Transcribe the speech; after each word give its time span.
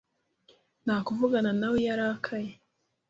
Nta 0.83 0.95
kuvugana 1.07 1.51
nawe 1.59 1.77
iyo 1.81 1.91
arakaye 1.95 2.51